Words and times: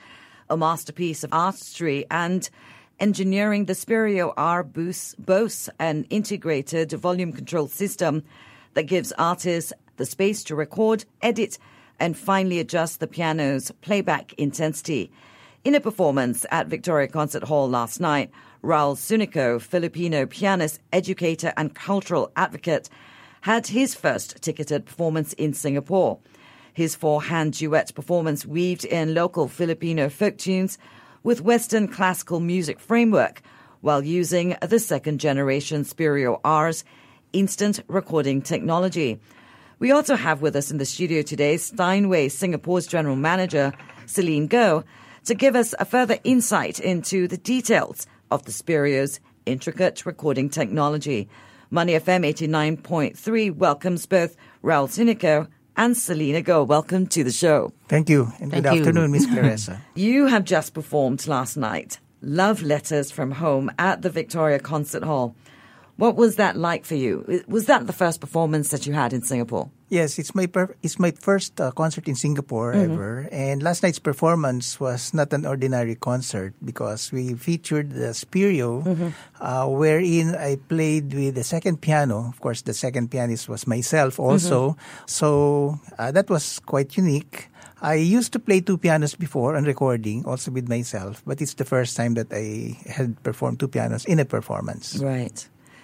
a 0.50 0.58
masterpiece 0.58 1.24
of 1.24 1.32
artistry 1.32 2.06
and 2.12 2.50
engineering. 3.00 3.68
The 3.68 3.74
Spirio 3.74 4.34
R 4.36 4.66
boasts 4.66 5.70
an 5.80 6.04
integrated 6.10 6.92
volume 6.92 7.32
control 7.32 7.70
system 7.70 8.26
that 8.74 8.84
gives 8.84 9.14
artists 9.14 9.72
the 9.96 10.06
space 10.06 10.44
to 10.44 10.56
record, 10.56 11.06
edit, 11.22 11.58
and 12.04 12.18
finally 12.18 12.60
adjust 12.60 13.00
the 13.00 13.08
piano's 13.08 13.72
playback 13.80 14.34
intensity. 14.34 15.10
In 15.64 15.74
a 15.74 15.80
performance 15.80 16.46
at 16.52 16.68
Victoria 16.68 17.08
Concert 17.08 17.44
Hall 17.44 17.70
last 17.70 18.02
night, 18.02 18.30
Raul 18.62 18.98
Sunico, 18.98 19.62
Filipino 19.62 20.26
pianist, 20.26 20.82
educator, 20.92 21.54
and 21.56 21.74
cultural 21.74 22.30
advocate, 22.36 22.90
had 23.40 23.68
his 23.68 23.96
first 23.96 24.42
ticketed 24.42 24.86
performance 24.86 25.32
in 25.34 25.54
Singapore. 25.54 26.20
His 26.74 26.94
four 26.94 27.24
hand 27.24 27.54
duet 27.54 27.96
performance 27.96 28.46
weaved 28.46 28.84
in 28.84 29.14
local 29.14 29.48
Filipino 29.48 30.10
folk 30.10 30.38
tunes 30.38 30.78
with 31.24 31.40
Western 31.40 31.88
classical 31.88 32.42
music 32.42 32.82
framework 32.82 33.42
while 33.80 34.04
using 34.04 34.58
the 34.62 34.80
second 34.80 35.22
generation 35.22 35.86
Spirio 35.86 36.42
R's 36.44 36.84
instant 37.32 37.80
recording 37.88 38.42
technology. 38.42 39.22
We 39.84 39.92
also 39.92 40.16
have 40.16 40.42
with 40.42 40.56
us 40.56 40.72
in 40.72 40.78
the 40.78 40.86
studio 40.86 41.24
today 41.24 41.58
Steinway 41.58 42.30
Singapore's 42.30 42.88
general 42.88 43.18
manager, 43.18 43.74
Celine 44.06 44.48
Goh, 44.48 44.86
to 45.26 45.36
give 45.36 45.58
us 45.58 45.76
a 45.78 45.84
further 45.84 46.20
insight 46.24 46.80
into 46.80 47.28
the 47.28 47.36
details 47.36 48.08
of 48.32 48.46
the 48.46 48.54
Spirio's 48.54 49.20
intricate 49.46 50.06
recording 50.06 50.50
technology. 50.50 51.28
Money 51.70 51.96
FM 51.96 52.26
89.3 52.26 53.54
welcomes 53.58 54.06
both 54.06 54.38
Raul 54.64 54.88
Sunico 54.88 55.50
and 55.76 55.98
Selena 55.98 56.42
Goh. 56.42 56.66
Welcome 56.66 57.06
to 57.08 57.26
the 57.26 57.32
show. 57.32 57.74
Thank 57.90 58.08
you, 58.08 58.32
and 58.40 58.52
Thank 58.52 58.64
good 58.64 58.76
you. 58.76 58.80
afternoon, 58.80 59.12
Miss 59.12 59.26
Clarissa. 59.34 59.82
You 59.96 60.28
have 60.28 60.46
just 60.46 60.74
performed 60.74 61.28
last 61.28 61.58
night, 61.58 62.00
Love 62.22 62.62
Letters 62.62 63.12
from 63.12 63.32
Home 63.32 63.70
at 63.78 64.02
the 64.02 64.10
Victoria 64.10 64.60
Concert 64.60 65.04
Hall. 65.04 65.36
What 65.98 66.16
was 66.16 66.36
that 66.38 66.58
like 66.58 66.86
for 66.86 66.96
you? 66.96 67.44
Was 67.48 67.66
that 67.68 67.86
the 67.86 67.94
first 67.94 68.20
performance 68.20 68.70
that 68.70 68.88
you 68.88 68.94
had 68.94 69.14
in 69.14 69.22
Singapore? 69.22 69.70
yes, 69.94 70.18
it's 70.18 70.34
my 70.34 70.48
per- 70.50 70.74
it's 70.82 70.98
my 70.98 71.12
first 71.14 71.62
uh, 71.62 71.70
concert 71.70 72.08
in 72.10 72.16
Singapore 72.18 72.74
Mm-hmm. 72.74 72.94
ever, 72.98 73.30
and 73.32 73.62
last 73.62 73.84
night's 73.86 74.00
performance 74.02 74.80
was 74.82 75.14
not 75.14 75.30
an 75.38 75.46
ordinary 75.46 75.94
concert 75.94 76.56
because 76.66 77.12
we 77.14 77.36
featured 77.38 77.94
the 77.94 78.10
Spirio, 78.18 78.82
Mm-hmm. 78.82 79.10
uh, 79.38 79.68
wherein 79.70 80.34
I 80.34 80.58
played 80.58 81.14
with 81.14 81.36
the 81.38 81.44
second 81.46 81.78
piano. 81.86 82.26
Of 82.34 82.42
course, 82.42 82.64
the 82.66 82.74
second 82.74 83.12
pianist 83.14 83.46
was 83.48 83.68
myself 83.70 84.18
also, 84.18 84.74
Mm-hmm. 84.74 85.06
so 85.06 85.78
uh, 86.02 86.10
that 86.10 86.26
was 86.28 86.58
quite 86.66 86.98
unique. 86.98 87.50
I 87.84 87.96
used 88.02 88.32
to 88.34 88.40
play 88.40 88.62
two 88.66 88.78
pianos 88.82 89.14
before 89.14 89.56
on 89.60 89.66
recording, 89.70 90.26
also 90.26 90.50
with 90.50 90.70
myself, 90.70 91.22
but 91.28 91.38
it's 91.42 91.54
the 91.54 91.66
first 91.70 91.94
time 92.00 92.16
that 92.16 92.34
I 92.34 92.80
had 92.90 93.22
performed 93.22 93.60
two 93.60 93.68
pianos 93.68 94.06
in 94.10 94.18
a 94.18 94.26
performance. 94.26 94.98
Right. 94.98 95.38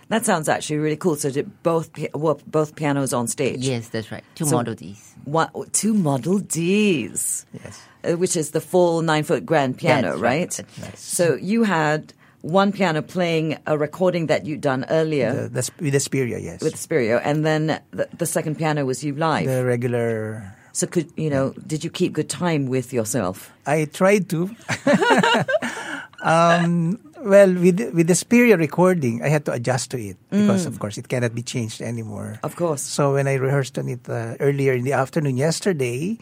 That 0.10 0.26
sounds 0.26 0.50
actually 0.50 0.78
really 0.78 0.98
cool. 0.98 1.16
So 1.16 1.30
did 1.30 1.62
both 1.64 1.94
pi- 1.94 2.10
were 2.14 2.36
both 2.48 2.76
pianos 2.76 3.14
on 3.14 3.28
stage? 3.28 3.60
Yes, 3.60 3.90
that's 3.90 4.12
right. 4.12 4.24
Two 4.36 4.46
So- 4.46 4.56
Model 4.58 4.76
Ds. 4.76 5.14
One, 5.26 5.50
two 5.72 5.94
Model 5.94 6.40
Ds. 6.40 7.46
Yes. 7.54 7.82
uh, 8.04 8.14
which 8.18 8.36
is 8.36 8.52
the 8.52 8.62
full 8.62 9.02
nine 9.02 9.24
foot 9.24 9.46
grand 9.46 9.78
piano, 9.78 10.10
That's 10.10 10.20
right? 10.22 10.40
right, 10.40 10.52
that's 10.52 10.80
right. 10.80 10.98
So 10.98 11.36
you 11.36 11.64
had 11.64 12.14
one 12.42 12.72
piano 12.72 13.02
playing 13.02 13.58
a 13.68 13.78
recording 13.78 14.28
that 14.28 14.46
you'd 14.46 14.62
done 14.62 14.86
earlier 14.90 15.34
The, 15.50 15.50
the, 15.62 15.72
with 15.84 15.94
the 15.94 16.00
Spirio, 16.00 16.42
yes. 16.42 16.62
with 16.62 16.76
Spirio, 16.76 17.22
and 17.24 17.46
then 17.46 17.80
the, 17.92 18.08
the 18.18 18.26
second 18.26 18.58
piano 18.58 18.86
was 18.86 19.04
you 19.04 19.14
live. 19.14 19.46
the 19.46 19.64
regular 19.66 20.56
so 20.72 20.88
could 20.88 21.12
you 21.18 21.30
know? 21.30 21.52
Did 21.68 21.84
you 21.84 21.90
keep 21.90 22.14
good 22.14 22.30
time 22.30 22.68
with 22.68 22.94
yourself? 22.94 23.52
I 23.66 23.86
tried 23.86 24.30
to. 24.30 24.50
um, 26.24 27.00
well, 27.30 27.54
with 27.54 27.80
with 27.94 28.08
the 28.10 28.18
Spirio 28.18 28.58
recording, 28.58 29.22
I 29.22 29.30
had 29.30 29.46
to 29.46 29.54
adjust 29.54 29.92
to 29.92 29.98
it 30.02 30.18
because, 30.30 30.66
of 30.66 30.80
course, 30.82 30.98
it 30.98 31.08
cannot 31.08 31.38
be 31.38 31.46
changed 31.46 31.82
anymore. 31.82 32.40
Of 32.44 32.58
course. 32.58 32.82
So 32.82 33.14
when 33.14 33.30
I 33.30 33.38
rehearsed 33.38 33.78
on 33.78 33.88
it 33.88 34.10
uh, 34.10 34.36
earlier 34.42 34.74
in 34.74 34.84
the 34.84 34.94
afternoon 34.94 35.38
yesterday, 35.38 36.18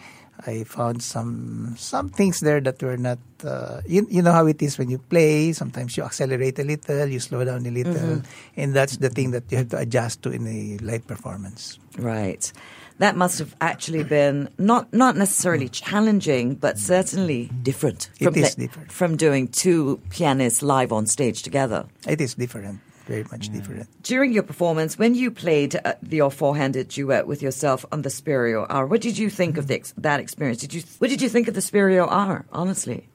I 0.45 0.63
found 0.65 1.01
some 1.01 1.73
some 1.79 2.09
things 2.09 2.41
there 2.41 2.61
that 2.61 2.83
were 2.83 2.97
not. 2.97 3.17
Uh, 3.41 3.81
you, 3.87 4.05
you 4.09 4.21
know 4.21 4.31
how 4.31 4.45
it 4.45 4.61
is 4.61 4.77
when 4.77 4.89
you 4.89 4.99
play. 4.99 5.53
Sometimes 5.53 5.97
you 5.97 6.03
accelerate 6.03 6.59
a 6.59 6.63
little, 6.63 7.07
you 7.07 7.19
slow 7.19 7.43
down 7.43 7.65
a 7.65 7.71
little, 7.71 8.21
and 8.55 8.73
that's 8.75 8.97
the 8.97 9.09
thing 9.09 9.31
that 9.31 9.49
you 9.49 9.57
have 9.57 9.69
to 9.69 9.77
adjust 9.77 10.21
to 10.23 10.29
in 10.29 10.45
a 10.45 10.77
live 10.83 11.07
performance. 11.07 11.79
Right. 11.97 12.51
That 12.99 13.15
must 13.15 13.37
have 13.39 13.55
actually 13.61 14.03
been 14.03 14.49
not 14.57 14.91
not 14.91 15.15
necessarily 15.15 15.69
challenging, 15.69 16.55
but 16.55 16.79
certainly 16.79 17.49
different. 17.61 18.09
From 18.19 18.35
is 18.35 18.55
pla- 18.55 18.63
different. 18.65 18.91
from 18.91 19.17
doing 19.17 19.47
two 19.49 19.99
pianists 20.09 20.61
live 20.63 20.91
on 20.91 21.05
stage 21.05 21.43
together. 21.43 21.85
It 22.07 22.19
is 22.21 22.33
different, 22.33 22.79
very 23.05 23.23
much 23.31 23.49
different. 23.49 23.87
During 24.01 24.33
your 24.33 24.43
performance, 24.43 24.97
when 24.97 25.13
you 25.13 25.29
played 25.29 25.79
uh, 25.85 25.93
your 26.09 26.31
four-handed 26.31 26.87
duet 26.89 27.27
with 27.27 27.41
yourself 27.43 27.85
on 27.91 28.01
the 28.01 28.09
Spirio 28.09 28.65
R, 28.67 28.87
what 28.87 29.01
did 29.01 29.17
you 29.17 29.29
think 29.29 29.57
of 29.57 29.67
the 29.67 29.75
ex- 29.75 29.93
that 29.97 30.19
experience? 30.19 30.59
Did 30.61 30.73
you 30.73 30.81
what 30.97 31.09
did 31.11 31.21
you 31.21 31.29
think 31.29 31.47
of 31.47 31.53
the 31.53 31.61
Spirio 31.61 32.07
R? 32.09 32.45
Honestly, 32.51 33.07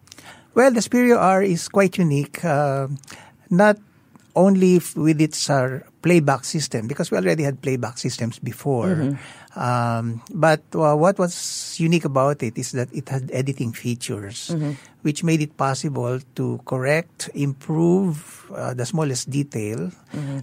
Well, 0.54 0.70
the 0.70 0.80
Spirio 0.80 1.18
R 1.18 1.42
is 1.42 1.66
quite 1.68 1.98
unique, 1.98 2.44
uh, 2.44 2.86
not 3.50 3.78
only 4.34 4.80
with 4.96 5.20
its 5.20 5.50
uh, 5.50 5.80
playback 6.02 6.44
system, 6.44 6.86
because 6.86 7.10
we 7.10 7.18
already 7.18 7.42
had 7.42 7.60
playback 7.62 7.98
systems 7.98 8.38
before. 8.38 9.16
Um, 9.54 10.22
but 10.32 10.62
uh, 10.74 10.96
what 10.96 11.18
was 11.18 11.76
unique 11.78 12.06
about 12.06 12.42
it 12.42 12.56
is 12.56 12.72
that 12.72 12.88
it 12.92 13.08
had 13.08 13.30
editing 13.32 13.72
features, 13.72 14.54
which 15.02 15.22
made 15.22 15.42
it 15.42 15.56
possible 15.56 16.20
to 16.36 16.60
correct, 16.64 17.28
improve 17.34 18.50
uh, 18.54 18.72
the 18.72 18.86
smallest 18.86 19.28
detail, 19.28 19.90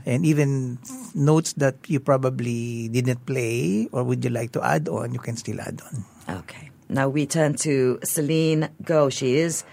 and 0.06 0.26
even 0.26 0.78
notes 1.16 1.54
that 1.54 1.76
you 1.88 2.00
probably 2.00 2.88
didn't 2.90 3.26
play 3.26 3.90
or 3.92 4.04
would 4.04 4.24
you 4.24 4.30
like 4.30 4.52
to 4.54 4.62
add 4.64 4.88
on, 4.88 5.14
you 5.14 5.20
can 5.20 5.36
still 5.38 5.60
add 5.62 5.82
on. 5.82 6.06
okay. 6.46 6.70
Now 6.90 7.08
we 7.08 7.28
turn 7.28 7.54
to 7.66 8.00
Celine 8.04 8.70
Goh. 8.82 9.12
She 9.14 9.38
is 9.38 9.64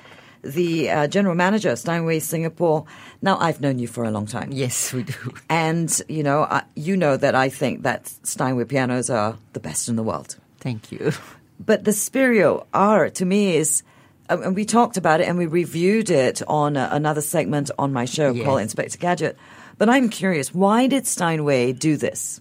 the 0.53 0.91
uh, 0.91 1.07
general 1.09 1.35
manager 1.35 1.71
of 1.71 1.79
Steinway 1.79 2.19
Singapore. 2.21 2.85
Now 3.23 3.39
I've 3.39 3.61
known 3.61 3.79
you 3.79 3.87
for 3.89 4.05
a 4.05 4.11
long 4.11 4.27
time. 4.27 4.51
Yes, 4.53 4.93
we 4.93 5.03
do. 5.03 5.15
And, 5.49 5.91
you 6.09 6.23
know, 6.23 6.43
I, 6.43 6.63
you 6.75 6.97
know 6.97 7.17
that 7.17 7.35
I 7.35 7.49
think 7.49 7.83
that 7.83 8.09
Steinway 8.23 8.65
pianos 8.65 9.11
are 9.11 9.37
the 9.53 9.61
best 9.61 9.89
in 9.89 9.97
the 9.97 10.03
world. 10.03 10.37
Thank 10.61 10.91
you. 10.93 11.13
But 11.59 11.85
the 11.85 11.93
Spirio 11.93 12.67
R 12.75 13.09
to 13.11 13.25
me 13.25 13.57
is, 13.57 13.83
uh, 14.29 14.39
and 14.43 14.55
we 14.55 14.65
talked 14.65 14.97
about 14.97 15.21
it 15.21 15.29
and 15.29 15.39
we 15.39 15.47
reviewed 15.47 16.11
it 16.11 16.43
on 16.49 16.77
uh, 16.77 16.89
another 16.93 17.21
segment 17.23 17.71
on 17.79 17.93
my 17.93 18.05
show 18.05 18.33
Yes. 18.33 18.45
called 18.45 18.61
Inspector 18.61 18.99
Gadget. 18.99 19.37
But 19.79 19.89
I'm 19.89 20.09
curious, 20.09 20.55
why 20.55 20.87
did 20.87 21.07
Steinway 21.07 21.73
do 21.73 21.97
this? 21.97 22.41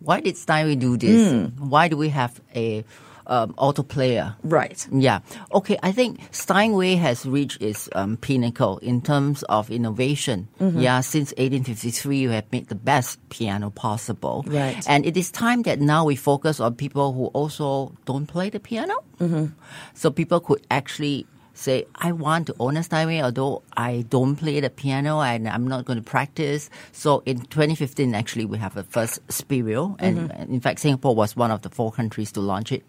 Why 0.00 0.20
did 0.20 0.36
Steinway 0.36 0.74
do 0.76 0.96
this? 0.96 1.50
Why 1.58 1.88
do 1.88 1.96
we 1.96 2.08
have 2.10 2.40
a 2.54 2.84
um, 3.32 3.54
auto 3.56 3.82
player? 3.82 4.36
Right. 4.44 4.86
Yeah. 4.92 5.20
Okay. 5.52 5.78
I 5.82 5.90
think 5.90 6.20
Steinway 6.30 6.96
has 6.96 7.24
reached 7.24 7.62
its 7.62 7.88
um, 7.96 8.16
pinnacle 8.18 8.78
in 8.78 9.00
terms 9.00 9.42
of 9.44 9.70
innovation. 9.70 10.48
Yeah. 10.60 11.00
Since 11.00 11.32
1853, 11.38 12.18
you 12.18 12.30
have 12.30 12.44
made 12.52 12.68
the 12.68 12.74
best 12.74 13.18
piano 13.30 13.70
possible. 13.70 14.44
Right. 14.46 14.84
And 14.86 15.06
it 15.06 15.16
is 15.16 15.30
time 15.30 15.62
that 15.62 15.80
now 15.80 16.04
we 16.04 16.14
focus 16.16 16.60
on 16.60 16.74
people 16.74 17.12
who 17.12 17.26
also 17.32 17.96
don't 18.04 18.26
play 18.26 18.50
the 18.50 18.60
piano. 18.60 18.94
Mm-hmm. 19.18 19.46
So 19.94 20.10
people 20.10 20.40
could 20.40 20.60
actually 20.70 21.26
say, 21.54 21.86
I 21.94 22.12
want 22.12 22.46
to 22.48 22.54
own 22.58 22.76
a 22.76 22.82
Steinway, 22.82 23.20
although 23.20 23.62
I 23.76 24.04
don't 24.08 24.36
play 24.36 24.60
the 24.60 24.70
piano 24.70 25.20
and 25.20 25.48
I'm 25.48 25.66
not 25.66 25.84
going 25.84 25.98
to 25.98 26.04
practice. 26.04 26.70
So 26.92 27.22
in 27.26 27.42
2015, 27.42 28.14
actually, 28.14 28.44
we 28.44 28.58
have 28.58 28.76
a 28.76 28.82
first 28.82 29.26
Spirio. 29.28 29.96
And 29.98 30.32
and 30.32 30.50
in 30.50 30.60
fact, 30.60 30.80
Singapore 30.80 31.14
was 31.14 31.36
one 31.36 31.50
of 31.50 31.62
the 31.62 31.70
four 31.70 31.92
countries 31.92 32.32
to 32.32 32.40
launch 32.40 32.72
it 32.72 32.84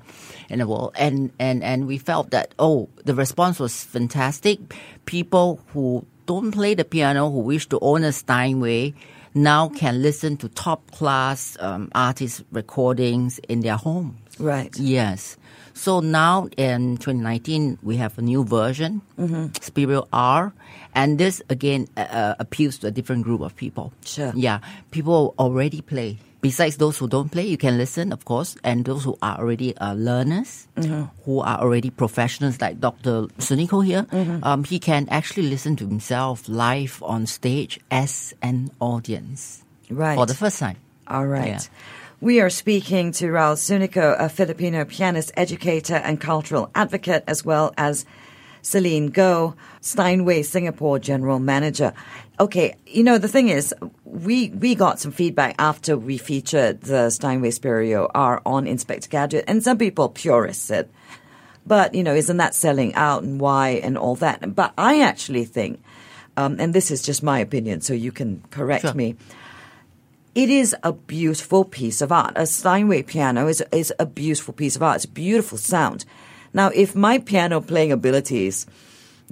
in 0.50 0.60
the 0.60 0.68
world. 0.68 0.94
And, 0.96 1.32
and, 1.40 1.64
and 1.64 1.88
we 1.88 1.98
felt 1.98 2.32
that, 2.32 2.54
oh, 2.60 2.90
the 3.04 3.16
response 3.16 3.60
was 3.60 3.84
fantastic. 3.84 4.60
People 5.06 5.60
who 5.74 6.06
don't 6.26 6.52
play 6.52 6.74
the 6.74 6.86
piano, 6.86 7.30
who 7.30 7.40
wish 7.40 7.68
to 7.70 7.80
own 7.82 8.04
a 8.04 8.12
Steinway, 8.12 8.94
now 9.36 9.70
can 9.70 10.02
listen 10.02 10.38
to 10.38 10.50
top 10.50 10.92
class 10.92 11.58
um, 11.60 11.92
artist 11.96 12.44
recordings 12.52 13.40
in 13.50 13.62
their 13.62 13.78
homes. 13.78 14.20
Right. 14.40 14.76
Yes. 14.80 15.38
So 15.74 16.00
now 16.00 16.48
in 16.58 16.98
2019, 16.98 17.80
we 17.82 17.98
have 17.98 18.18
a 18.18 18.22
new 18.22 18.44
version, 18.44 19.02
Spirio 19.18 20.08
R, 20.14 20.54
and 20.94 21.18
this 21.18 21.42
again 21.50 21.88
uh, 21.98 22.02
uh, 22.02 22.36
appeals 22.40 22.78
to 22.80 22.88
a 22.88 22.92
different 22.92 23.24
group 23.24 23.42
of 23.42 23.56
people. 23.56 23.92
Sure. 24.06 24.32
Yeah, 24.36 24.60
people 24.92 25.34
already 25.40 25.82
play 25.82 26.18
besides 26.42 26.76
those 26.78 26.98
who 26.98 27.08
don't 27.08 27.32
play, 27.32 27.48
you 27.48 27.58
can 27.58 27.78
listen, 27.78 28.12
of 28.12 28.26
course, 28.26 28.58
and 28.66 28.84
those 28.84 29.06
who 29.06 29.18
are 29.22 29.40
already 29.40 29.76
uh, 29.78 29.94
learners, 29.94 30.68
who 31.24 31.40
are 31.40 31.58
already 31.58 31.90
professionals, 31.90 32.60
like 32.60 32.82
Dr. 32.82 33.28
Sunico 33.40 33.80
here, 33.84 34.06
um, 34.44 34.66
he 34.66 34.78
can 34.78 35.08
actually 35.10 35.48
listen 35.50 35.78
to 35.78 35.88
himself 35.88 36.50
live 36.50 37.02
on 37.02 37.26
stage 37.28 37.80
as 37.90 38.34
an 38.42 38.72
audience 38.82 39.64
Right. 39.90 40.16
for 40.16 40.26
the 40.26 40.34
first 40.36 40.60
time. 40.60 40.76
All 41.08 41.26
right. 41.26 41.48
Yeah. 41.48 41.60
We 42.24 42.40
are 42.40 42.50
speaking 42.50 43.12
to 43.20 43.26
Raul 43.26 43.58
Sunico, 43.58 44.16
a 44.18 44.30
Filipino 44.30 44.86
pianist, 44.86 45.34
educator, 45.36 45.96
and 45.96 46.22
cultural 46.22 46.72
advocate, 46.74 47.26
as 47.28 47.44
well 47.44 47.74
as 47.78 48.06
Celine 48.62 49.12
Goh, 49.12 49.56
Steinway 49.82 50.44
Singapore 50.44 51.00
general 51.00 51.40
manager. 51.40 51.92
Okay, 52.40 52.76
you 52.88 53.04
know 53.04 53.18
the 53.18 53.28
thing 53.28 53.50
is, 53.50 53.76
we 54.06 54.52
we 54.52 54.74
got 54.74 55.02
some 55.02 55.12
feedback 55.12 55.56
after 55.60 55.98
we 55.98 56.18
featured 56.18 56.80
the 56.80 57.10
Steinway 57.10 57.50
Spirio 57.50 58.10
R 58.16 58.42
on 58.46 58.68
Inspector 58.68 59.10
Gadget, 59.10 59.44
and 59.46 59.62
some 59.62 59.78
people 59.78 60.08
purists 60.08 60.64
said, 60.64 60.88
but 61.68 61.94
you 61.94 62.04
know, 62.04 62.16
isn't 62.16 62.38
that 62.38 62.56
selling 62.56 62.96
out 62.96 63.24
and 63.24 63.42
why 63.42 63.82
and 63.84 63.98
all 63.98 64.16
that? 64.16 64.56
But 64.56 64.72
I 64.78 65.02
actually 65.02 65.44
think, 65.44 65.84
um, 66.38 66.56
and 66.58 66.74
this 66.74 66.90
is 66.90 67.02
just 67.02 67.22
my 67.22 67.40
opinion, 67.40 67.82
so 67.82 67.94
you 67.94 68.14
can 68.14 68.42
correct 68.50 68.84
Sure. 68.84 68.94
me. 68.94 69.18
It 70.36 70.50
is 70.50 70.76
a 70.84 70.92
beautiful 70.94 71.64
piece 71.64 72.02
of 72.02 72.12
art. 72.12 72.34
A 72.36 72.46
Steinway 72.48 73.04
piano 73.04 73.48
is 73.48 73.64
is 73.72 73.94
a 74.00 74.06
beautiful 74.06 74.54
piece 74.54 74.76
of 74.76 74.82
art. 74.84 74.96
It's 74.98 75.06
a 75.06 75.10
beautiful 75.10 75.58
sound. 75.58 76.06
Now, 76.54 76.70
if 76.74 76.96
my 76.96 77.20
piano 77.20 77.62
playing 77.62 77.92
abilities 77.92 78.66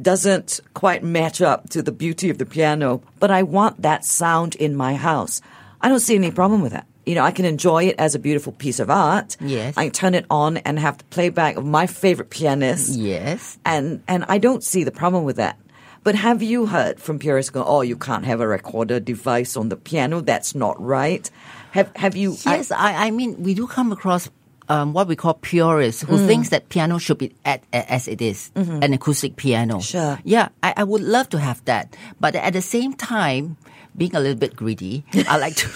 doesn't 0.02 0.60
quite 0.74 1.04
match 1.04 1.42
up 1.42 1.70
to 1.70 1.82
the 1.82 1.92
beauty 1.92 2.30
of 2.30 2.38
the 2.38 2.46
piano, 2.46 3.02
but 3.20 3.30
I 3.32 3.44
want 3.44 3.82
that 3.82 4.06
sound 4.06 4.56
in 4.56 4.76
my 4.76 4.96
house, 4.96 5.42
I 5.82 5.90
don't 5.90 6.00
see 6.00 6.16
any 6.16 6.32
problem 6.32 6.62
with 6.62 6.72
that. 6.72 6.88
You 7.06 7.16
know, 7.16 7.24
I 7.24 7.32
can 7.32 7.46
enjoy 7.46 7.86
it 7.86 7.96
as 7.98 8.14
a 8.16 8.20
beautiful 8.20 8.54
piece 8.54 8.80
of 8.80 8.90
art. 8.90 9.36
Yes. 9.42 9.74
I 9.78 9.86
can 9.86 9.92
turn 9.92 10.14
it 10.16 10.26
on 10.30 10.58
and 10.58 10.78
have 10.80 11.00
the 11.00 11.04
playback 11.06 11.58
of 11.58 11.66
my 11.66 11.88
favorite 11.88 12.30
pianist 12.30 12.96
Yes. 12.96 13.58
and 13.66 14.02
and 14.08 14.24
I 14.28 14.38
don't 14.38 14.64
see 14.64 14.84
the 14.84 14.92
problem 14.92 15.24
with 15.24 15.38
that. 15.38 15.58
But 16.04 16.16
have 16.16 16.42
you 16.42 16.66
heard 16.66 17.00
from 17.00 17.20
purists 17.20 17.52
go, 17.52 17.64
oh, 17.64 17.82
you 17.82 17.96
can't 17.96 18.26
have 18.26 18.42
a 18.42 18.48
recorder 18.48 19.00
device 19.00 19.56
on 19.56 19.70
the 19.70 19.78
piano? 19.78 20.22
That's 20.22 20.56
not 20.56 20.82
right. 20.82 21.30
Have 21.72 21.92
have 21.96 22.16
you? 22.16 22.36
Yes, 22.46 22.72
I, 22.72 23.08
I 23.08 23.12
mean, 23.12 23.42
we 23.44 23.54
do 23.54 23.68
come 23.68 23.92
across 23.92 24.30
um, 24.68 24.94
what 24.94 25.08
we 25.08 25.16
call 25.16 25.34
purists 25.36 26.02
who 26.02 26.18
thinks 26.28 26.50
that 26.50 26.70
piano 26.70 26.98
should 26.98 27.18
be 27.18 27.34
at, 27.46 27.64
as 27.74 28.08
it 28.08 28.22
is, 28.22 28.52
an 28.56 28.94
acoustic 28.94 29.36
piano. 29.36 29.80
Sure. 29.82 30.20
Yeah, 30.24 30.50
I, 30.64 30.74
I 30.78 30.84
would 30.84 31.02
love 31.02 31.30
to 31.30 31.40
have 31.40 31.64
that. 31.66 31.96
But 32.20 32.36
at 32.36 32.54
the 32.54 32.62
same 32.62 32.94
time, 32.94 33.58
being 33.98 34.16
a 34.16 34.20
little 34.20 34.38
bit 34.38 34.56
greedy, 34.56 35.04
I 35.28 35.38
like 35.38 35.56
to. 35.58 35.70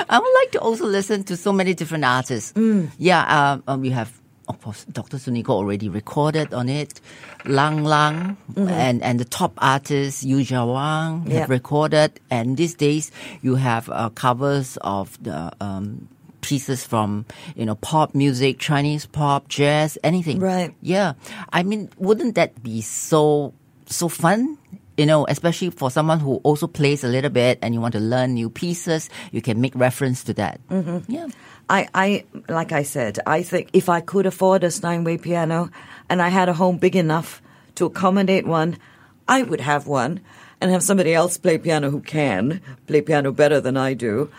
I 0.10 0.20
would 0.20 0.34
like 0.36 0.52
to 0.54 0.60
also 0.62 0.86
listen 0.86 1.24
to 1.26 1.38
so 1.38 1.52
many 1.54 1.74
different 1.74 2.06
artists. 2.06 2.54
Yeah, 2.98 3.52
um, 3.54 3.64
um, 3.68 3.84
you 3.84 3.92
have, 3.92 4.21
of 4.52 4.62
course, 4.62 4.86
Dr. 4.92 5.18
Sunico 5.18 5.50
already 5.50 5.90
recorded 5.90 6.54
on 6.54 6.68
it. 6.70 7.00
Lang 7.46 7.84
Lang 7.84 8.38
and, 8.56 9.02
and 9.02 9.20
the 9.20 9.26
top 9.26 9.54
artists, 9.58 10.24
Yuja 10.24 10.68
Wang, 10.72 11.26
Yeah. 11.26 11.40
have 11.42 11.50
recorded. 11.50 12.20
And 12.30 12.56
these 12.58 12.76
days, 12.76 13.12
you 13.42 13.56
have 13.56 13.90
uh, 13.90 14.10
covers 14.10 14.78
of 14.82 15.18
the 15.24 15.52
um, 15.60 16.08
pieces 16.42 16.84
from, 16.86 17.26
you 17.56 17.66
know, 17.66 17.76
pop 17.76 18.14
music, 18.14 18.60
Chinese 18.60 19.06
pop, 19.06 19.48
jazz, 19.48 19.98
anything. 20.04 20.40
Right. 20.40 20.76
Yeah. 20.82 21.14
I 21.54 21.64
mean, 21.64 21.90
wouldn't 21.98 22.36
that 22.36 22.62
be 22.62 22.82
so, 22.82 23.54
so 23.88 24.08
fun? 24.10 24.58
You 24.98 25.06
know, 25.08 25.26
especially 25.30 25.70
for 25.72 25.90
someone 25.90 26.20
who 26.20 26.36
also 26.44 26.68
plays 26.68 27.04
a 27.04 27.08
little 27.08 27.32
bit 27.32 27.58
and 27.64 27.74
you 27.74 27.82
want 27.82 27.94
to 27.94 28.00
learn 28.00 28.34
new 28.36 28.50
pieces, 28.52 29.10
you 29.32 29.42
can 29.42 29.62
make 29.62 29.74
reference 29.74 30.24
to 30.26 30.34
that. 30.36 30.60
Mm-hmm. 30.70 31.10
Yeah. 31.10 31.28
I, 31.72 31.88
I, 31.94 32.26
like 32.50 32.74
I 32.74 32.84
said, 32.84 33.20
I 33.26 33.44
think 33.44 33.70
if 33.72 33.88
I 33.88 34.02
could 34.02 34.26
afford 34.26 34.66
a 34.66 34.72
Steinway 34.72 35.18
piano 35.18 35.70
and 36.10 36.22
I 36.22 36.28
had 36.28 36.50
a 36.50 36.54
home 36.54 36.78
big 36.78 36.98
enough 36.98 37.42
to 37.76 37.86
accommodate 37.86 38.46
one, 38.46 38.78
I 39.26 39.44
would 39.44 39.62
have 39.62 39.88
one 39.88 40.20
and 40.60 40.70
have 40.70 40.84
somebody 40.84 41.14
else 41.14 41.38
play 41.38 41.58
piano 41.58 41.90
who 41.90 42.02
can 42.02 42.62
play 42.88 43.02
piano 43.02 43.32
better 43.32 43.62
than 43.62 43.78
I 43.78 43.94
do 43.94 44.30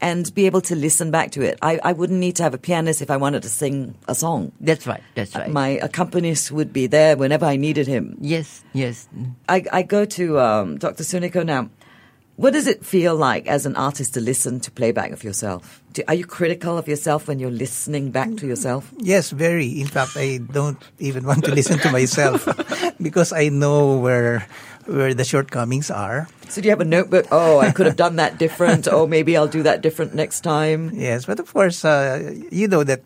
and 0.00 0.32
be 0.32 0.46
able 0.46 0.60
to 0.60 0.76
listen 0.76 1.10
back 1.10 1.32
to 1.32 1.42
it. 1.42 1.58
I, 1.60 1.80
I 1.82 1.92
wouldn't 1.92 2.20
need 2.20 2.36
to 2.36 2.44
have 2.44 2.54
a 2.54 2.58
pianist 2.58 3.02
if 3.02 3.10
I 3.10 3.16
wanted 3.16 3.42
to 3.42 3.48
sing 3.48 3.96
a 4.06 4.14
song. 4.14 4.52
That's 4.60 4.86
right. 4.86 5.02
That's 5.16 5.34
right. 5.34 5.50
My 5.50 5.68
accompanist 5.68 6.52
would 6.52 6.72
be 6.72 6.86
there 6.86 7.16
whenever 7.16 7.46
I 7.46 7.56
needed 7.56 7.88
him. 7.88 8.16
yes, 8.20 8.62
yes. 8.72 9.08
I, 9.48 9.64
I 9.72 9.82
go 9.82 10.04
to 10.04 10.38
um, 10.38 10.78
Dr. 10.78 11.02
Sunico 11.02 11.44
now. 11.44 11.70
What 12.36 12.52
does 12.52 12.66
it 12.66 12.84
feel 12.84 13.16
like 13.16 13.46
as 13.46 13.64
an 13.64 13.76
artist 13.76 14.12
to 14.12 14.20
listen 14.20 14.60
to 14.60 14.70
playback 14.70 15.10
of 15.10 15.24
yourself? 15.24 15.82
Do, 15.94 16.02
are 16.06 16.12
you 16.12 16.26
critical 16.26 16.76
of 16.76 16.86
yourself 16.86 17.28
when 17.28 17.38
you're 17.38 17.50
listening 17.50 18.10
back 18.10 18.36
to 18.36 18.46
yourself? 18.46 18.92
Yes, 18.98 19.30
very. 19.30 19.80
In 19.80 19.86
fact, 19.86 20.16
I 20.16 20.40
don't 20.52 20.76
even 20.98 21.24
want 21.24 21.44
to 21.44 21.54
listen 21.54 21.78
to 21.78 21.90
myself 21.90 22.46
because 23.00 23.32
I 23.32 23.48
know 23.48 23.96
where 23.96 24.46
where 24.84 25.14
the 25.14 25.24
shortcomings 25.24 25.90
are. 25.90 26.28
So 26.50 26.60
do 26.60 26.66
you 26.66 26.70
have 26.70 26.82
a 26.82 26.84
notebook? 26.84 27.26
Oh, 27.32 27.58
I 27.58 27.72
could 27.72 27.86
have 27.86 27.96
done 27.96 28.16
that 28.16 28.38
different. 28.38 28.86
oh, 28.86 29.06
maybe 29.06 29.34
I'll 29.34 29.48
do 29.48 29.62
that 29.64 29.80
different 29.80 30.14
next 30.14 30.42
time. 30.42 30.90
Yes, 30.92 31.24
but 31.24 31.40
of 31.40 31.50
course, 31.52 31.86
uh, 31.86 32.36
you 32.52 32.68
know 32.68 32.84
that 32.84 33.00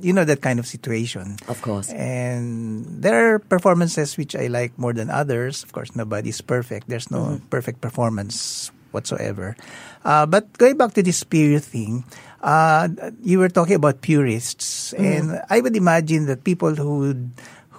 you 0.00 0.12
know 0.12 0.24
that 0.24 0.40
kind 0.40 0.58
of 0.58 0.66
situation. 0.66 1.36
Of 1.48 1.60
course. 1.62 1.90
And 1.92 2.84
there 3.02 3.34
are 3.34 3.38
performances 3.38 4.16
which 4.16 4.34
I 4.36 4.46
like 4.48 4.76
more 4.78 4.92
than 4.92 5.10
others. 5.10 5.62
Of 5.64 5.72
course, 5.72 5.94
nobody's 5.94 6.40
perfect. 6.40 6.88
There's 6.88 7.10
no 7.10 7.38
Mm-hmm. 7.38 7.46
perfect 7.50 7.80
performance 7.80 8.70
whatsoever. 8.92 9.56
Uh, 10.04 10.26
but 10.26 10.52
going 10.58 10.76
back 10.76 10.92
to 10.94 11.02
this 11.02 11.22
Spirio 11.24 11.62
thing, 11.62 12.04
uh, 12.42 12.88
you 13.22 13.38
were 13.38 13.48
talking 13.48 13.76
about 13.76 14.02
purists, 14.02 14.92
Mm-hmm. 14.92 15.04
and 15.04 15.24
I 15.48 15.60
would 15.60 15.76
imagine 15.76 16.26
that 16.26 16.44
people 16.44 16.74
who 16.74 16.98
would 16.98 17.30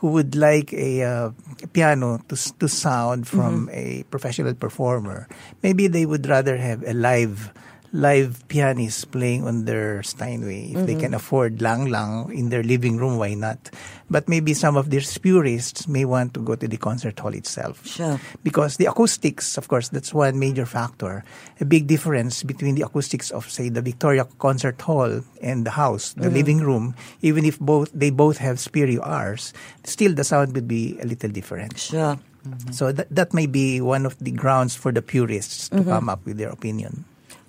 who 0.04 0.12
would 0.20 0.36
like 0.36 0.74
a 0.74 1.04
uh, 1.04 1.30
piano 1.72 2.20
to 2.28 2.36
to 2.60 2.68
sound 2.68 3.28
from 3.28 3.68
Mm-hmm. 3.68 3.76
a 3.78 4.04
professional 4.10 4.54
performer, 4.56 5.28
maybe 5.62 5.88
they 5.88 6.06
would 6.08 6.26
rather 6.28 6.58
have 6.58 6.84
a 6.84 6.94
live 6.96 7.52
live 7.94 8.42
pianists 8.50 9.06
playing 9.06 9.46
on 9.46 9.66
their 9.66 10.02
Steinway. 10.02 10.74
If 10.74 10.88
they 10.88 10.96
can 10.98 11.14
mm-hmm. 11.14 11.22
afford 11.22 11.62
Lang 11.62 11.86
Lang 11.86 12.34
in 12.34 12.50
their 12.50 12.64
living 12.64 12.98
room, 12.98 13.18
why 13.18 13.36
not? 13.36 13.70
But 14.10 14.28
maybe 14.28 14.56
some 14.56 14.76
of 14.76 14.90
these 14.90 15.16
purists 15.20 15.88
may 15.88 16.04
want 16.04 16.34
to 16.34 16.42
go 16.42 16.56
to 16.56 16.68
the 16.68 16.78
concert 16.78 17.20
hall 17.20 17.34
itself. 17.34 17.86
Sure. 17.86 18.20
Because 18.42 18.78
the 18.78 18.88
acoustics, 18.88 19.58
of 19.58 19.68
course, 19.68 19.90
that's 19.90 20.12
one 20.12 20.40
major 20.40 20.66
factor. 20.66 21.24
A 21.62 21.66
big 21.66 21.86
difference 21.86 22.42
between 22.42 22.74
the 22.74 22.82
acoustics 22.82 23.30
of, 23.30 23.48
say, 23.48 23.70
the 23.70 23.82
Victoria 23.82 24.26
Concert 24.40 24.82
Hall 24.82 25.22
and 25.42 25.64
the 25.64 25.72
house, 25.72 26.14
the 26.14 26.26
mm-hmm. 26.26 26.34
living 26.34 26.60
room, 26.66 26.96
even 27.22 27.46
if 27.46 27.60
both 27.60 27.92
they 27.94 28.10
both 28.10 28.38
have 28.40 28.58
Spirio 28.58 29.06
R's, 29.06 29.54
still 29.84 30.14
the 30.14 30.24
sound 30.24 30.54
would 30.56 30.68
be 30.68 30.98
a 31.00 31.06
little 31.06 31.30
different. 31.30 31.78
Sure. 31.78 32.18
Mm-hmm. 32.44 32.72
So 32.72 32.92
that, 32.92 33.08
that 33.14 33.34
may 33.34 33.46
be 33.46 33.80
one 33.82 34.08
of 34.08 34.18
the 34.18 34.32
grounds 34.32 34.76
for 34.76 34.92
the 34.92 35.02
purists 35.02 35.70
to 35.70 35.84
come 35.84 36.10
up 36.10 36.26
with 36.26 36.38
their 36.38 36.50
opinion. 36.50 37.06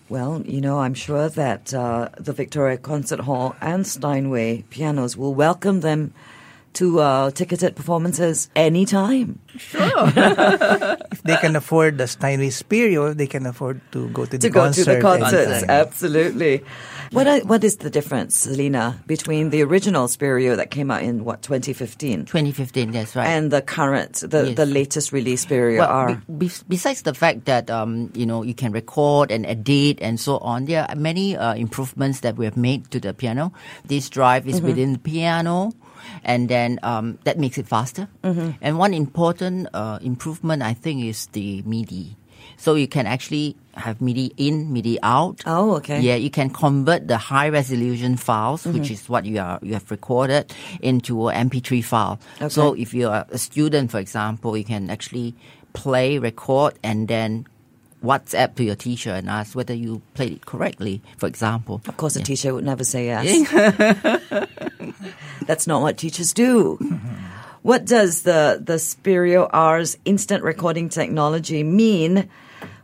Well, 0.09 0.43
you 0.45 0.61
know, 0.61 0.81
I'm 0.81 0.93
sure 0.93 1.31
that 1.31 1.73
uh, 1.73 2.11
the 2.19 2.35
Victoria 2.35 2.77
Concert 2.77 3.21
Hall 3.21 3.57
and 3.63 3.87
Steinway 3.87 4.65
pianos 4.69 5.17
will 5.17 5.35
welcome 5.35 5.81
them 5.81 6.13
to 6.75 7.01
uh, 7.01 7.31
ticketed 7.31 7.77
performances 7.77 8.49
anytime. 8.57 9.39
Sure. 9.57 9.83
if 11.13 11.23
they 11.23 11.37
can 11.37 11.57
afford 11.57 11.99
the 11.99 12.07
Steinway 12.07 12.49
Spirio, 12.51 13.17
they 13.17 13.27
can 13.27 13.47
afford 13.47 13.81
to 13.93 14.09
go 14.11 14.25
to 14.27 14.37
the 14.39 14.51
go 14.51 14.61
concert. 14.61 14.85
to 14.85 14.95
the 14.97 15.01
concerts. 15.01 15.35
anytime. 15.51 15.71
Absolutely. 15.71 16.65
What 17.13 17.29
are, 17.29 17.39
what 17.41 17.63
is 17.63 17.77
the 17.77 17.91
difference, 17.91 18.35
Selena, 18.35 18.99
between 19.07 19.51
the 19.51 19.63
original 19.63 20.09
Spirio 20.09 20.57
that 20.57 20.73
came 20.73 20.91
out 20.91 21.03
in 21.05 21.25
what 21.25 21.43
2015 21.43 22.25
2015, 22.25 22.91
that's 22.91 23.15
right. 23.15 23.29
and 23.29 23.53
the 23.53 23.63
current, 23.63 24.25
the, 24.27 24.49
Yes. 24.49 24.57
the 24.57 24.67
latest 24.67 25.13
release 25.13 25.45
Spirio 25.47 25.79
well, 25.79 25.89
R? 25.91 26.23
be- 26.29 26.47
be- 26.49 26.53
besides 26.69 27.03
the 27.03 27.15
fact 27.15 27.45
that 27.45 27.71
um, 27.71 28.11
you 28.15 28.27
know 28.27 28.43
you 28.43 28.55
can 28.55 28.73
record 28.73 29.31
and 29.31 29.47
edit 29.47 29.99
and 30.03 30.19
so 30.19 30.39
on, 30.39 30.65
there 30.65 30.87
are 30.89 30.97
many 30.97 31.37
uh, 31.37 31.55
improvements 31.55 32.21
that 32.21 32.35
we 32.37 32.45
have 32.47 32.57
made 32.57 32.91
to 32.91 32.99
the 32.99 33.15
piano. 33.15 33.53
This 33.85 34.09
drive 34.11 34.49
is 34.49 34.61
within 34.61 34.95
the 34.95 34.99
piano, 34.99 35.71
and 36.25 36.49
then 36.49 36.79
um, 36.83 37.19
that 37.25 37.39
makes 37.39 37.59
it 37.59 37.67
faster. 37.67 38.09
And 38.23 38.79
one 38.79 38.95
important 38.95 39.69
uh, 39.75 39.99
improvement, 40.03 40.63
I 40.63 40.75
think, 40.75 41.05
is 41.05 41.27
the 41.33 41.63
MIDI. 41.63 42.17
So 42.57 42.75
you 42.75 42.87
can 42.87 43.07
actually 43.07 43.57
have 43.75 44.01
MIDI 44.01 44.33
in, 44.37 44.73
MIDI 44.73 44.99
out. 45.03 45.43
Oh, 45.47 45.77
okay. 45.77 46.01
Yeah, 46.01 46.15
you 46.15 46.31
can 46.31 46.51
convert 46.51 47.09
the 47.09 47.17
high 47.17 47.49
resolution 47.49 48.17
files, 48.17 48.65
Mm-hmm. 48.65 48.79
which 48.79 48.91
is 48.91 49.09
what 49.09 49.25
you 49.25 49.41
are 49.41 49.59
you 49.63 49.73
have 49.75 49.91
recorded, 49.91 50.53
into 50.81 51.29
an 51.29 51.51
MP3 51.51 51.83
file. 51.83 52.19
So 52.49 52.75
if 52.75 52.93
you're 52.95 53.25
a 53.31 53.39
student, 53.39 53.91
for 53.91 53.99
example, 53.99 54.57
you 54.57 54.65
can 54.65 54.91
actually 54.91 55.35
play, 55.73 56.19
record, 56.19 56.79
and 56.85 57.09
then 57.09 57.47
WhatsApp 58.05 58.55
to 58.57 58.63
your 58.65 58.77
teacher 58.77 59.11
and 59.11 59.29
ask 59.29 59.57
whether 59.57 59.75
you 59.75 60.03
played 60.15 60.33
it 60.33 60.45
correctly. 60.47 61.01
For 61.17 61.27
example, 61.27 61.81
Of 61.89 61.97
course, 61.97 62.17
a 62.17 62.21
Yeah. 62.21 62.25
teacher 62.25 62.55
would 62.55 62.65
never 62.65 62.85
say 62.85 63.07
yes. 63.07 63.25
That's 65.47 65.67
not 65.67 65.83
what 65.83 65.97
teachers 65.99 66.33
do. 66.33 66.79
What 67.65 67.87
does 67.87 68.23
the, 68.29 68.61
the 68.63 68.75
Spirio 68.77 69.49
R's 69.51 69.97
instant 70.05 70.45
recording 70.45 70.91
technology 70.91 71.63
mean 71.65 72.29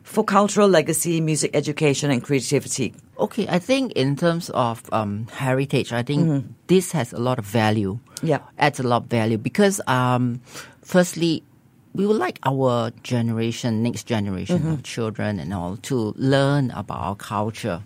for 0.02 0.24
cultural 0.24 0.68
legacy, 0.68 1.20
music 1.20 1.50
education, 1.52 2.10
and 2.10 2.24
creativity? 2.24 2.94
Okay, 3.18 3.46
I 3.46 3.58
think 3.58 3.92
in 3.92 4.16
terms 4.16 4.48
of 4.56 4.80
um, 4.90 5.26
heritage, 5.36 5.92
I 5.92 6.02
think 6.02 6.46
this 6.68 6.92
has 6.92 7.12
a 7.12 7.18
lot 7.18 7.38
of 7.38 7.44
value. 7.44 7.98
Yeah. 8.22 8.38
adds 8.58 8.80
a 8.80 8.82
lot 8.82 9.02
of 9.04 9.08
value 9.10 9.36
because, 9.36 9.82
um, 9.86 10.40
firstly, 10.80 11.42
we 11.94 12.06
would 12.06 12.16
like 12.16 12.38
our 12.44 12.90
generation, 13.02 13.82
next 13.82 14.04
generation 14.04 14.66
of 14.72 14.82
children 14.82 15.38
and 15.38 15.52
all, 15.52 15.76
to 15.78 16.14
learn 16.16 16.70
about 16.72 16.98
our 17.00 17.14
culture 17.16 17.82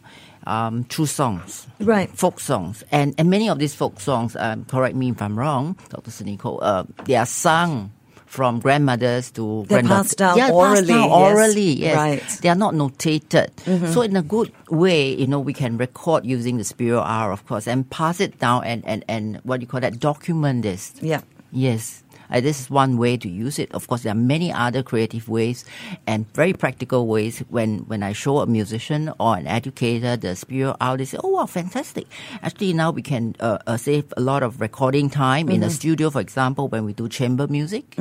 um, 0.46 0.84
through 0.84 1.06
songs, 1.06 1.66
Right. 1.80 2.10
folk 2.10 2.38
songs, 2.40 2.84
and 2.92 3.14
and 3.16 3.30
many 3.30 3.48
of 3.48 3.58
these 3.58 3.74
folk 3.74 3.98
songs. 4.00 4.36
Um, 4.36 4.64
correct 4.66 4.94
me 4.94 5.10
if 5.10 5.22
I'm 5.22 5.38
wrong, 5.38 5.76
Dr. 5.88 6.10
Sunico. 6.10 6.58
Uh, 6.60 6.84
they 7.06 7.16
are 7.16 7.24
sung 7.26 7.90
from 8.26 8.58
grandmothers 8.60 9.30
to 9.30 9.64
They're 9.68 9.78
granddaughters. 9.80 10.08
passed 10.08 10.18
down 10.18 10.36
yeah, 10.36 10.50
orally, 10.50 10.76
Passed 10.76 10.88
down 10.88 11.08
orally, 11.10 11.72
yes. 11.72 11.96
Right. 11.96 12.20
Mm-hmm. 12.20 12.40
They 12.42 12.48
are 12.50 12.54
not 12.56 12.74
notated. 12.74 13.48
So 13.94 14.02
in 14.02 14.16
a 14.16 14.22
good 14.22 14.52
way, 14.68 15.14
you 15.14 15.26
know, 15.26 15.40
we 15.40 15.52
can 15.54 15.78
record 15.78 16.26
using 16.26 16.58
the 16.58 16.64
Spirio 16.64 17.00
R, 17.00 17.32
of 17.32 17.46
course, 17.46 17.66
and 17.66 17.88
pass 17.88 18.20
it 18.20 18.38
down 18.38 18.64
and, 18.64 18.84
and, 18.86 19.02
and 19.08 19.36
what 19.44 19.60
do 19.60 19.64
you 19.64 19.68
call 19.68 19.80
that? 19.80 19.98
Document 20.00 20.62
this. 20.62 20.92
Yeah. 21.00 21.22
Yes. 21.52 22.02
Uh, 22.30 22.40
this 22.40 22.60
is 22.60 22.70
one 22.70 22.96
way 22.98 23.16
to 23.16 23.28
use 23.28 23.58
it. 23.58 23.70
Of 23.72 23.86
course, 23.88 24.02
there 24.02 24.12
are 24.12 24.16
many 24.16 24.52
other 24.52 24.82
creative 24.82 25.28
ways 25.28 25.64
and 26.06 26.26
very 26.34 26.52
practical 26.52 27.06
ways. 27.06 27.40
When, 27.48 27.80
when 27.80 28.02
I 28.02 28.12
show 28.12 28.38
a 28.38 28.46
musician 28.46 29.12
or 29.18 29.36
an 29.36 29.46
educator 29.46 30.16
the 30.16 30.28
Spirio 30.28 30.76
R, 30.80 30.96
they 30.96 31.04
say, 31.04 31.18
oh, 31.22 31.28
wow, 31.30 31.46
fantastic. 31.46 32.06
Actually, 32.42 32.72
now 32.72 32.90
we 32.90 33.02
can 33.02 33.34
uh, 33.40 33.58
uh, 33.66 33.76
save 33.76 34.12
a 34.16 34.20
lot 34.20 34.42
of 34.42 34.60
recording 34.60 35.10
time 35.10 35.48
in 35.48 35.60
the 35.60 35.70
studio, 35.70 36.10
for 36.10 36.20
example, 36.20 36.68
when 36.68 36.84
we 36.84 36.92
do 36.92 37.08
chamber 37.08 37.46
music. 37.46 37.96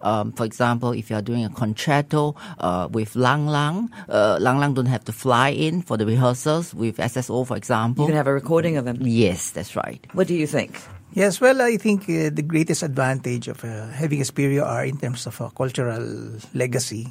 Um, 0.00 0.32
for 0.32 0.44
example, 0.44 0.90
if 0.92 1.10
you 1.10 1.16
are 1.16 1.22
doing 1.22 1.44
a 1.44 1.48
concerto 1.50 2.34
uh, 2.58 2.88
with 2.90 3.14
Lang 3.14 3.46
Lang, 3.46 3.88
uh, 4.08 4.36
Lang 4.40 4.58
Lang 4.58 4.74
don't 4.74 4.86
have 4.86 5.04
to 5.04 5.12
fly 5.12 5.50
in 5.50 5.80
for 5.82 5.96
the 5.96 6.04
rehearsals 6.04 6.74
with 6.74 6.96
SSO, 6.96 7.46
for 7.46 7.56
example. 7.56 8.04
You 8.04 8.08
can 8.08 8.16
have 8.16 8.26
a 8.26 8.32
recording 8.32 8.76
of 8.76 8.86
him. 8.86 8.98
yes, 9.00 9.50
that's 9.50 9.76
right. 9.76 10.04
What 10.12 10.26
do 10.26 10.34
you 10.34 10.46
think? 10.46 10.80
Yes, 11.12 11.40
well, 11.40 11.60
I 11.60 11.76
think 11.76 12.08
uh, 12.08 12.32
the 12.32 12.40
greatest 12.40 12.82
advantage 12.82 13.48
of 13.48 13.64
uh, 13.64 13.88
having 13.88 14.20
a 14.20 14.24
Spirio 14.24 14.64
R 14.64 14.84
in 14.84 14.96
terms 14.96 15.26
of 15.26 15.40
a 15.40 15.50
cultural 15.50 16.40
legacy 16.54 17.08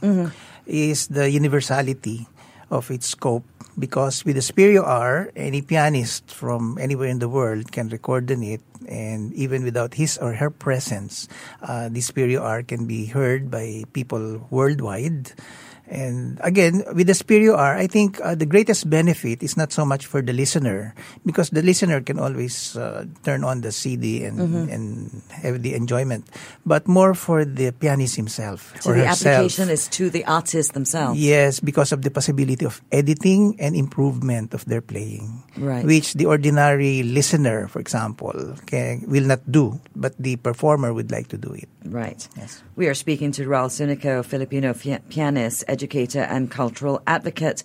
is 0.66 1.08
the 1.08 1.30
universality 1.30 2.26
of 2.72 2.90
its 2.90 3.08
scope. 3.08 3.46
Because 3.78 4.26
with 4.26 4.36
the 4.36 4.42
Spirio 4.42 4.84
R, 4.84 5.32
any 5.36 5.62
pianist 5.62 6.34
from 6.34 6.78
anywhere 6.82 7.08
in 7.08 7.20
the 7.20 7.30
world 7.30 7.72
can 7.72 7.88
record 7.90 8.30
on 8.32 8.44
it, 8.44 8.62
and 8.90 9.32
even 9.34 9.64
without 9.64 9.94
his 9.94 10.18
or 10.18 10.34
her 10.34 10.50
presence, 10.50 11.30
uh, 11.62 11.88
the 11.88 12.02
Spirio 12.02 12.42
R 12.42 12.64
can 12.64 12.86
be 12.86 13.06
heard 13.06 13.50
by 13.50 13.84
people 13.94 14.48
worldwide. 14.50 15.32
And 15.92 16.40
again, 16.40 16.88
with 16.96 17.08
the 17.08 17.14
Spirio 17.20 17.52
R, 17.60 17.76
I 17.76 17.86
think 17.86 18.16
uh, 18.24 18.32
the 18.34 18.48
greatest 18.48 18.88
benefit 18.90 19.44
is 19.44 19.58
not 19.60 19.76
so 19.76 19.84
much 19.84 20.08
for 20.08 20.22
the 20.24 20.32
listener 20.32 20.96
because 21.28 21.52
the 21.52 21.60
listener 21.62 22.00
can 22.00 22.16
always 22.18 22.78
uh, 22.80 23.04
turn 23.28 23.44
on 23.44 23.60
the 23.60 23.76
CD 23.76 24.24
and 24.24 24.40
Mm-hmm. 24.40 24.72
and 24.72 24.88
have 25.44 25.60
the 25.62 25.76
enjoyment, 25.76 26.26
but 26.66 26.88
more 26.88 27.12
for 27.14 27.44
the 27.44 27.76
pianist 27.76 28.16
himself 28.16 28.72
So 28.80 28.90
or 28.92 28.96
the 28.96 29.06
herself. 29.06 29.44
application 29.52 29.68
is 29.70 29.92
to 30.00 30.08
the 30.10 30.24
artist 30.24 30.72
themselves. 30.74 31.20
Yes, 31.20 31.60
because 31.60 31.92
of 31.92 32.02
the 32.02 32.10
possibility 32.10 32.64
of 32.64 32.80
editing 32.90 33.60
and 33.60 33.76
improvement 33.76 34.56
of 34.56 34.64
their 34.66 34.80
playing, 34.82 35.44
Right. 35.60 35.84
which 35.84 36.16
the 36.16 36.26
ordinary 36.26 37.04
listener, 37.04 37.68
for 37.68 37.84
example, 37.84 38.56
can, 38.66 39.04
will 39.12 39.28
not 39.28 39.44
do, 39.52 39.78
but 39.96 40.16
the 40.18 40.38
performer 40.40 40.94
would 40.96 41.12
like 41.12 41.28
to 41.30 41.38
do 41.38 41.52
it. 41.52 41.68
Right. 41.84 42.24
Yes. 42.38 42.64
We 42.80 42.88
are 42.88 42.96
speaking 42.96 43.32
to 43.34 43.46
Raul 43.46 43.68
Sunico, 43.68 44.24
Filipino 44.24 44.74
fi- 44.74 45.02
pianist, 45.12 45.66
educator, 45.82 46.20
and 46.22 46.52
cultural 46.52 47.02
advocate, 47.08 47.64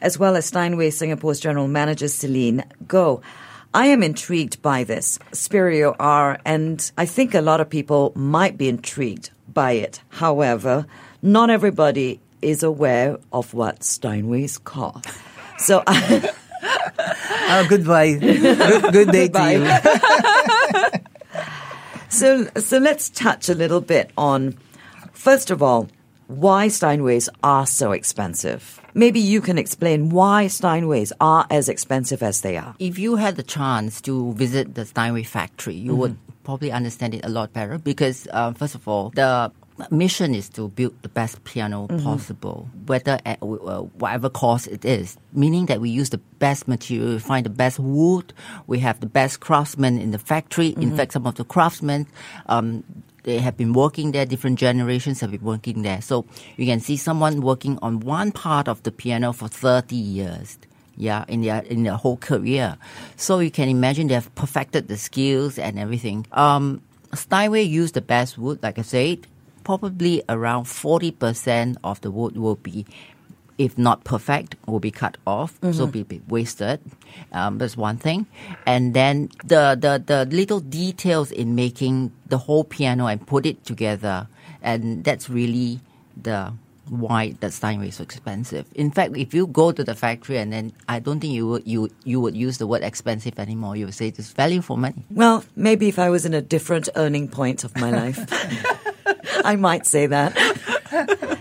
as 0.00 0.16
well 0.18 0.36
as 0.36 0.46
Steinway 0.46 0.90
Singapore's 0.90 1.40
general 1.40 1.66
manager, 1.66 2.06
Celine 2.06 2.62
Goh. 2.86 3.20
I 3.74 3.86
am 3.86 4.04
intrigued 4.04 4.62
by 4.62 4.84
this 4.84 5.18
Spirio 5.32 5.96
R, 5.98 6.38
and 6.44 6.88
I 6.96 7.06
think 7.06 7.34
a 7.34 7.40
lot 7.40 7.60
of 7.60 7.68
people 7.68 8.12
might 8.14 8.56
be 8.56 8.68
intrigued 8.68 9.30
by 9.52 9.72
it. 9.72 10.00
However, 10.10 10.86
not 11.22 11.50
everybody 11.50 12.20
is 12.40 12.62
aware 12.62 13.18
of 13.32 13.52
what 13.52 13.80
Steinways 13.80 14.62
call. 14.62 15.02
So, 15.58 15.82
Oh, 17.48 17.66
goodbye. 17.68 18.14
good, 18.14 18.92
good 18.92 19.10
day 19.10 19.28
to 19.28 19.52
you. 19.52 21.00
So, 22.08 22.46
so 22.56 22.78
let's 22.78 23.10
touch 23.10 23.48
a 23.50 23.54
little 23.54 23.80
bit 23.82 24.10
on, 24.16 24.56
first 25.12 25.50
of 25.50 25.60
all, 25.62 25.88
why 26.26 26.68
Steinways 26.68 27.28
are 27.42 27.66
so 27.66 27.92
expensive. 27.92 28.80
Maybe 28.94 29.20
you 29.20 29.40
can 29.40 29.58
explain 29.58 30.08
why 30.10 30.46
Steinways 30.46 31.12
are 31.20 31.46
as 31.50 31.68
expensive 31.68 32.22
as 32.22 32.40
they 32.40 32.56
are. 32.56 32.74
If 32.78 32.98
you 32.98 33.16
had 33.16 33.36
the 33.36 33.42
chance 33.42 34.00
to 34.02 34.32
visit 34.32 34.74
the 34.74 34.84
Steinway 34.86 35.22
factory, 35.22 35.74
you 35.74 35.94
would 35.94 36.18
probably 36.44 36.72
understand 36.72 37.14
it 37.14 37.24
a 37.24 37.28
lot 37.28 37.52
better 37.52 37.78
because, 37.78 38.26
uh, 38.32 38.52
first 38.52 38.74
of 38.74 38.88
all, 38.88 39.10
the 39.10 39.52
mission 39.90 40.34
is 40.34 40.48
to 40.48 40.68
build 40.68 40.94
the 41.02 41.08
best 41.08 41.44
piano 41.44 41.86
possible, 42.02 42.68
whether 42.86 43.18
at 43.26 43.42
uh, 43.42 43.82
whatever 44.00 44.30
cost 44.30 44.68
it 44.68 44.84
is. 44.84 45.18
Meaning 45.32 45.66
that 45.66 45.80
we 45.80 45.90
use 45.90 46.10
the 46.10 46.18
best 46.38 46.66
material, 46.66 47.12
we 47.12 47.18
find 47.18 47.44
the 47.44 47.50
best 47.50 47.78
wood, 47.78 48.32
we 48.66 48.78
have 48.78 49.00
the 49.00 49.06
best 49.06 49.40
craftsmen 49.40 49.98
in 49.98 50.12
the 50.12 50.18
factory. 50.18 50.68
In 50.68 50.96
fact, 50.96 51.12
some 51.12 51.26
of 51.26 51.34
the 51.34 51.44
craftsmen. 51.44 52.06
Um, 52.46 52.84
they 53.26 53.38
have 53.38 53.56
been 53.56 53.72
working 53.72 54.12
there, 54.12 54.24
different 54.24 54.58
generations 54.58 55.20
have 55.20 55.32
been 55.32 55.42
working 55.42 55.82
there. 55.82 56.00
So 56.00 56.24
you 56.56 56.64
can 56.64 56.80
see 56.80 56.96
someone 56.96 57.42
working 57.42 57.76
on 57.82 58.00
one 58.00 58.30
part 58.30 58.68
of 58.68 58.84
the 58.84 58.92
piano 58.92 59.32
for 59.32 59.48
30 59.48 59.94
years. 59.96 60.58
Yeah, 60.96 61.26
in 61.28 61.42
their 61.42 61.60
in 61.60 61.82
their 61.82 61.96
whole 61.96 62.16
career. 62.16 62.78
So 63.16 63.40
you 63.40 63.50
can 63.50 63.68
imagine 63.68 64.06
they 64.06 64.14
have 64.14 64.34
perfected 64.34 64.88
the 64.88 64.96
skills 64.96 65.58
and 65.58 65.78
everything. 65.78 66.24
Um, 66.32 66.80
Steinway 67.12 67.64
used 67.64 67.92
the 67.92 68.00
best 68.00 68.38
wood, 68.38 68.62
like 68.62 68.78
I 68.78 68.82
said. 68.82 69.26
Probably 69.62 70.22
around 70.28 70.64
40% 70.64 71.76
of 71.84 72.00
the 72.00 72.10
wood 72.10 72.38
will 72.38 72.54
be 72.54 72.86
if 73.58 73.78
not 73.78 74.04
perfect, 74.04 74.56
will 74.66 74.80
be 74.80 74.90
cut 74.90 75.16
off, 75.26 75.58
so 75.72 75.86
be, 75.86 76.02
be 76.02 76.20
wasted. 76.28 76.80
Um, 77.32 77.58
that's 77.58 77.76
one 77.76 77.96
thing. 77.96 78.26
And 78.66 78.92
then 78.94 79.30
the, 79.44 79.76
the, 79.80 80.02
the 80.04 80.24
little 80.26 80.60
details 80.60 81.30
in 81.32 81.54
making 81.54 82.12
the 82.26 82.38
whole 82.38 82.64
piano 82.64 83.06
and 83.06 83.26
put 83.26 83.46
it 83.46 83.64
together. 83.64 84.28
And 84.62 85.04
that's 85.04 85.30
really 85.30 85.80
the 86.20 86.52
why 86.88 87.34
the 87.40 87.50
Steinway 87.50 87.88
is 87.88 87.96
so 87.96 88.04
expensive. 88.04 88.66
In 88.74 88.90
fact, 88.90 89.16
if 89.16 89.34
you 89.34 89.46
go 89.48 89.72
to 89.72 89.82
the 89.82 89.94
factory 89.94 90.38
and 90.38 90.52
then 90.52 90.72
I 90.88 91.00
don't 91.00 91.18
think 91.20 91.32
you 91.32 91.48
would, 91.48 91.66
you, 91.66 91.90
you 92.04 92.20
would 92.20 92.36
use 92.36 92.58
the 92.58 92.66
word 92.66 92.82
expensive 92.82 93.38
anymore. 93.38 93.76
You 93.76 93.86
would 93.86 93.94
say 93.94 94.08
it's 94.08 94.30
value 94.30 94.60
for 94.60 94.78
money. 94.78 95.04
Well, 95.10 95.44
maybe 95.56 95.88
if 95.88 95.98
I 95.98 96.10
was 96.10 96.24
in 96.24 96.34
a 96.34 96.42
different 96.42 96.88
earning 96.94 97.28
point 97.28 97.64
of 97.64 97.76
my 97.76 97.90
life, 97.90 98.24
I 99.44 99.56
might 99.56 99.86
say 99.86 100.06
that. 100.06 101.35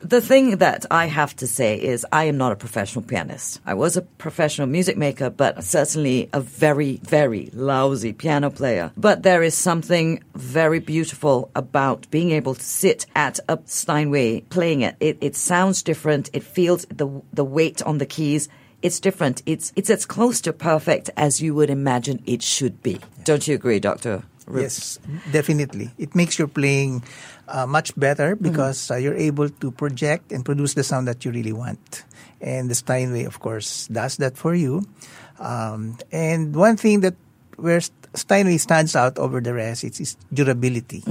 The 0.00 0.20
thing 0.20 0.58
that 0.58 0.86
I 0.90 1.06
have 1.06 1.34
to 1.36 1.46
say 1.46 1.80
is 1.80 2.06
I 2.12 2.24
am 2.24 2.36
not 2.36 2.52
a 2.52 2.56
professional 2.56 3.04
pianist. 3.04 3.60
I 3.66 3.74
was 3.74 3.96
a 3.96 4.02
professional 4.02 4.66
music 4.66 4.96
maker, 4.96 5.30
but 5.30 5.62
certainly 5.64 6.28
a 6.32 6.40
very, 6.40 6.96
very 7.02 7.50
lousy 7.52 8.12
piano 8.12 8.50
player. 8.50 8.92
But 8.96 9.22
there 9.22 9.42
is 9.42 9.54
something 9.54 10.22
very 10.34 10.78
beautiful 10.78 11.50
about 11.54 12.10
being 12.10 12.30
able 12.30 12.54
to 12.54 12.62
sit 12.62 13.06
at 13.14 13.38
a 13.48 13.58
Steinway 13.64 14.40
playing 14.42 14.82
it. 14.82 14.96
It, 15.00 15.18
it 15.20 15.36
sounds 15.36 15.82
different. 15.82 16.30
It 16.32 16.42
feels 16.42 16.84
the, 16.86 17.22
the 17.32 17.44
weight 17.44 17.82
on 17.82 17.98
the 17.98 18.06
keys. 18.06 18.48
It's 18.82 18.98
different. 18.98 19.42
It's, 19.46 19.72
it's 19.76 19.90
as 19.90 20.04
close 20.06 20.40
to 20.42 20.52
perfect 20.52 21.10
as 21.16 21.40
you 21.40 21.54
would 21.54 21.70
imagine 21.70 22.22
it 22.26 22.42
should 22.42 22.82
be. 22.82 23.00
Don't 23.24 23.46
you 23.46 23.54
agree, 23.54 23.78
Doctor? 23.78 24.24
Yes, 24.50 24.98
definitely. 25.30 25.90
It 25.98 26.14
makes 26.14 26.38
your 26.38 26.48
playing 26.48 27.02
uh, 27.48 27.66
much 27.66 27.94
better 27.96 28.36
because 28.36 28.90
uh, 28.90 28.96
you're 28.96 29.16
able 29.16 29.48
to 29.48 29.70
project 29.70 30.32
and 30.32 30.44
produce 30.44 30.74
the 30.74 30.84
sound 30.84 31.08
that 31.08 31.24
you 31.24 31.30
really 31.30 31.52
want. 31.52 32.04
And 32.40 32.70
the 32.70 32.74
Steinway, 32.74 33.24
of 33.24 33.38
course, 33.40 33.86
does 33.86 34.16
that 34.16 34.36
for 34.36 34.54
you. 34.54 34.82
Um, 35.38 35.98
and 36.10 36.54
one 36.54 36.76
thing 36.76 37.00
that 37.00 37.14
where 37.56 37.80
Steinway 38.14 38.58
stands 38.58 38.96
out 38.96 39.18
over 39.18 39.40
the 39.40 39.54
rest 39.54 39.84
is 39.84 40.00
its 40.00 40.16
durability. 40.32 41.02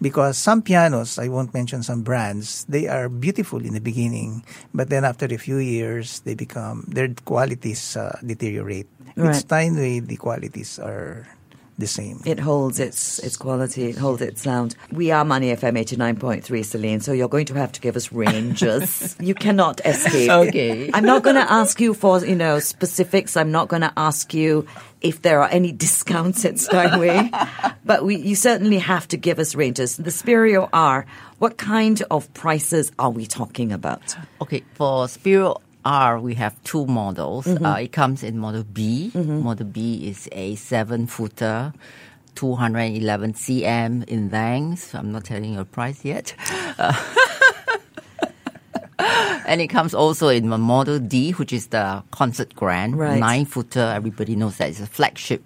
Because 0.00 0.38
some 0.38 0.62
pianos, 0.62 1.18
I 1.18 1.28
won't 1.28 1.52
mention 1.52 1.82
some 1.82 2.02
brands, 2.02 2.64
they 2.68 2.88
are 2.88 3.08
beautiful 3.08 3.60
in 3.60 3.74
the 3.74 3.80
beginning, 3.80 4.44
but 4.72 4.88
then 4.88 5.04
after 5.04 5.26
a 5.26 5.36
few 5.36 5.58
years, 5.58 6.20
they 6.20 6.34
become 6.34 6.84
their 6.88 7.12
qualities 7.24 7.96
uh, 7.96 8.18
deteriorate. 8.24 8.88
Right. 9.16 9.28
With 9.28 9.36
Steinway, 9.36 10.00
the 10.00 10.16
qualities 10.16 10.78
are 10.78 11.28
the 11.80 11.86
same. 11.86 12.20
It 12.24 12.38
holds 12.38 12.78
its 12.78 13.18
its 13.18 13.36
quality. 13.36 13.86
It 13.86 13.98
holds 13.98 14.22
its 14.22 14.42
sound. 14.42 14.76
We 14.92 15.10
are 15.10 15.24
Money 15.24 15.48
FM 15.54 15.78
eighty 15.78 15.96
nine 15.96 16.16
point 16.16 16.44
three, 16.44 16.62
Celine. 16.62 17.00
So 17.00 17.12
you're 17.12 17.28
going 17.28 17.46
to 17.46 17.54
have 17.54 17.72
to 17.72 17.80
give 17.80 17.96
us 17.96 18.12
ranges. 18.12 19.16
you 19.20 19.34
cannot 19.34 19.80
escape. 19.84 20.30
Okay. 20.30 20.90
I'm 20.92 21.04
not 21.04 21.22
going 21.22 21.36
to 21.36 21.52
ask 21.52 21.80
you 21.80 21.94
for 21.94 22.24
you 22.24 22.36
know 22.36 22.60
specifics. 22.60 23.36
I'm 23.36 23.50
not 23.50 23.68
going 23.68 23.82
to 23.82 23.92
ask 23.96 24.32
you 24.32 24.66
if 25.00 25.22
there 25.22 25.40
are 25.42 25.48
any 25.48 25.72
discounts 25.72 26.44
at 26.44 26.58
Steinway, 26.58 27.30
but 27.84 28.04
we 28.04 28.16
you 28.16 28.34
certainly 28.34 28.78
have 28.78 29.08
to 29.08 29.16
give 29.16 29.38
us 29.38 29.54
ranges. 29.54 29.96
The 29.96 30.10
Spirio 30.10 30.68
R. 30.72 31.06
What 31.38 31.56
kind 31.56 32.02
of 32.10 32.32
prices 32.34 32.92
are 32.98 33.10
we 33.10 33.24
talking 33.26 33.72
about? 33.72 34.14
Okay, 34.42 34.62
for 34.74 35.06
Spirio 35.06 35.60
R, 35.84 36.18
we 36.20 36.34
have 36.34 36.62
two 36.64 36.86
models. 36.86 37.46
Uh, 37.46 37.78
it 37.80 37.92
comes 37.92 38.22
in 38.22 38.38
Model 38.38 38.64
B. 38.64 39.10
Model 39.14 39.66
B 39.66 40.08
is 40.08 40.28
a 40.32 40.54
seven 40.56 41.06
footer, 41.06 41.72
211 42.34 43.32
cm 43.34 44.04
in 44.08 44.30
length. 44.30 44.94
I'm 44.94 45.10
not 45.12 45.24
telling 45.24 45.54
you 45.54 45.60
a 45.60 45.64
price 45.64 46.04
yet. 46.04 46.34
Uh, 46.78 46.92
and 49.46 49.60
it 49.60 49.68
comes 49.68 49.94
also 49.94 50.28
in 50.28 50.48
Model 50.48 50.98
D, 50.98 51.32
which 51.32 51.52
is 51.52 51.68
the 51.68 52.02
Concert 52.10 52.54
Grand, 52.54 52.98
Right. 52.98 53.18
nine 53.18 53.46
footer. 53.46 53.80
Everybody 53.94 54.36
knows 54.36 54.58
that 54.58 54.68
it's 54.68 54.80
a 54.80 54.86
flagship 54.86 55.42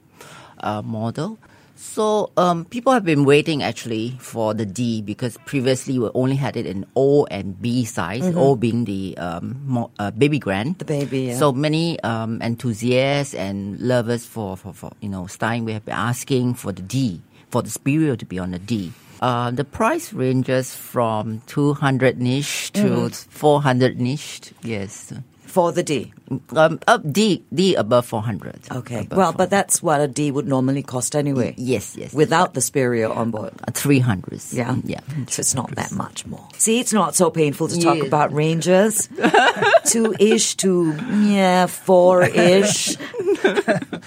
uh, 0.58 0.82
model. 0.82 1.38
So 1.84 2.32
um, 2.36 2.64
people 2.64 2.92
have 2.92 3.04
been 3.04 3.24
waiting 3.24 3.62
actually 3.62 4.16
for 4.18 4.54
the 4.54 4.64
D 4.66 5.02
because 5.02 5.36
previously 5.44 5.98
we 5.98 6.08
only 6.14 6.34
had 6.34 6.56
it 6.56 6.64
in 6.66 6.86
O 6.96 7.24
and 7.26 7.60
B 7.60 7.84
size, 7.84 8.24
O 8.34 8.56
being 8.56 8.84
the 8.86 9.14
um, 9.18 9.60
mo- 9.64 9.90
uh, 10.00 10.10
baby 10.10 10.38
grand. 10.40 10.78
The 10.78 10.86
baby, 10.86 11.20
yeah. 11.30 11.36
So 11.38 11.52
many 11.52 12.00
um, 12.00 12.40
enthusiasts 12.42 13.34
and 13.34 13.78
lovers 13.78 14.24
for, 14.26 14.56
for, 14.56 14.72
for 14.72 14.92
you 15.00 15.08
know 15.08 15.26
Steinway 15.28 15.74
have 15.74 15.84
been 15.84 15.94
asking 15.94 16.54
for 16.54 16.72
the 16.72 16.82
D, 16.82 17.20
for 17.50 17.62
the 17.62 17.70
Spirio 17.70 18.18
to 18.18 18.24
be 18.24 18.38
on 18.40 18.50
the 18.52 18.58
D. 18.58 18.90
Uh, 19.20 19.50
the 19.52 19.64
price 19.64 20.12
ranges 20.12 20.74
from 20.74 21.42
200 21.46 22.18
niche 22.18 22.72
to 22.72 23.08
400 23.30 24.00
niche. 24.00 24.52
Yes. 24.62 25.12
For 25.54 25.70
the 25.70 25.84
D. 25.84 26.12
Um, 26.56 26.80
up 26.88 27.02
D, 27.12 27.44
D 27.54 27.76
above 27.76 28.06
400. 28.06 28.58
Okay. 28.72 29.00
Above 29.06 29.16
Well, 29.18 29.32
but 29.32 29.50
that's 29.50 29.80
what 29.82 30.00
a 30.00 30.08
D 30.08 30.32
would 30.32 30.48
normally 30.48 30.82
cost 30.82 31.14
anyway. 31.14 31.54
Yes, 31.56 31.94
yes. 31.96 32.12
Without 32.12 32.54
the 32.54 32.60
Spirio 32.60 33.14
on 33.14 33.30
board. 33.30 33.52
Uh, 33.62 33.70
300. 33.70 34.40
Yeah. 34.50 34.74
Yeah. 34.82 34.98
So 35.28 35.40
it's 35.40 35.54
not 35.54 35.70
that 35.76 35.92
much 35.92 36.26
more. 36.26 36.42
See, 36.58 36.80
it's 36.80 36.92
not 36.92 37.14
so 37.14 37.30
painful 37.30 37.68
to 37.68 37.78
talk 37.80 37.98
Yes. 37.98 38.06
about 38.08 38.32
ranges. 38.34 39.08
Two 39.86 40.14
ish 40.18 40.56
to, 40.56 40.90
yeah, 41.22 41.66
four 41.66 42.22
ish. 42.24 42.96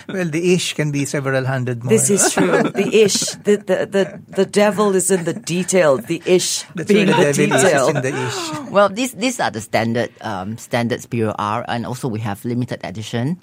Well, 0.07 0.25
the 0.29 0.53
ish 0.53 0.73
can 0.73 0.91
be 0.91 1.05
several 1.05 1.45
hundred 1.45 1.83
more. 1.83 1.89
This 1.91 2.09
is 2.09 2.31
true. 2.35 2.63
The 2.63 2.89
ish. 3.03 3.31
The, 3.43 3.57
the, 3.57 3.77
the, 3.85 4.21
the 4.35 4.45
devil 4.45 4.95
is 4.95 5.11
in 5.11 5.23
the 5.25 5.33
detail. 5.33 5.97
The 5.97 6.21
ish 6.25 6.63
That's 6.75 6.87
being 6.87 7.07
the 7.07 7.13
the 7.13 7.33
devil 7.33 7.45
detail. 7.57 7.87
is 7.89 7.95
in 7.95 8.01
the 8.01 8.13
ish. 8.27 8.69
Well, 8.71 8.89
these 8.89 9.13
these 9.13 9.39
are 9.39 9.49
the 9.51 9.61
standard 9.61 10.11
um, 10.21 10.57
standard 10.57 10.99
Spirio 11.01 11.33
R, 11.37 11.65
and 11.67 11.85
also 11.85 12.07
we 12.07 12.19
have 12.19 12.43
limited 12.45 12.79
edition, 12.83 13.35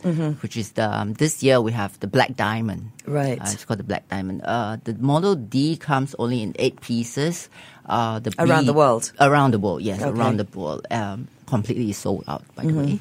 which 0.43 0.57
is 0.57 0.73
the 0.73 0.85
um, 0.91 1.15
this 1.15 1.43
year 1.43 1.61
we 1.61 1.73
have 1.73 1.99
the 2.01 2.07
black 2.07 2.37
diamond. 2.37 2.91
Right. 3.07 3.39
uh, 3.41 3.45
it's 3.53 3.65
called 3.65 3.81
the 3.81 3.85
black 3.85 4.09
diamond. 4.09 4.43
Uh, 4.45 4.77
the 4.85 4.95
model 4.95 5.35
D 5.35 5.77
comes 5.77 6.15
only 6.19 6.43
in 6.43 6.55
eight 6.59 6.81
pieces. 6.81 7.49
Uh, 7.87 8.19
the 8.19 8.33
Around 8.39 8.63
B- 8.63 8.67
the 8.67 8.73
world? 8.73 9.13
Around 9.21 9.53
the 9.53 9.59
world, 9.59 9.83
yes, 9.83 10.01
Okay. 10.01 10.11
Mm-hmm. 10.11 10.21
around 10.21 10.37
the 10.41 10.59
world. 10.59 10.87
Um, 10.91 11.29
completely 11.47 11.93
sold 11.93 12.25
out, 12.27 12.43
by 12.57 12.65
the 12.65 12.73
way. 12.73 13.01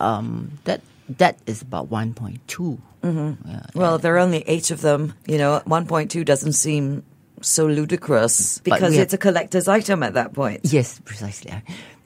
Um, 0.00 0.58
that 0.64 0.80
that 1.18 1.38
is 1.46 1.62
about 1.62 1.88
one 1.90 2.12
point 2.14 2.40
two. 2.48 2.78
Mm-hmm. 3.02 3.48
Yeah, 3.48 3.66
Well, 3.74 3.98
there 3.98 4.14
are 4.16 4.18
only 4.18 4.42
eight 4.48 4.70
of 4.72 4.80
them, 4.80 5.14
you 5.26 5.38
know, 5.38 5.62
1.2 5.66 6.24
doesn't 6.24 6.54
seem 6.54 7.04
so 7.40 7.66
ludicrous 7.66 8.58
because 8.64 8.96
it's 8.96 9.12
a 9.14 9.18
collector's 9.18 9.68
item 9.68 10.02
at 10.02 10.14
that 10.14 10.32
point. 10.32 10.60
Yes, 10.64 10.98
precisely. 11.04 11.52